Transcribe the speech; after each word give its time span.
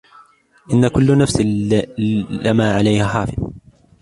إِنْ 0.73 0.87
كُلُّ 0.87 1.17
نَفْسٍ 1.17 1.41
لَمَّا 2.45 2.73
عَلَيْهَا 2.75 3.07
حَافِظٌ 3.07 3.49